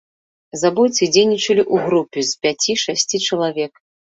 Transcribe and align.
Забойцы 0.61 1.09
дзейнічалі 1.17 1.61
ў 1.73 1.91
групе 1.91 2.19
з 2.31 2.43
пяці-шасці 2.47 3.17
чалавек. 3.29 3.73